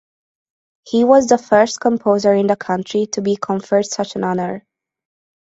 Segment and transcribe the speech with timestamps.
[0.83, 4.65] He was the first composer in the country to be conferred such an honour.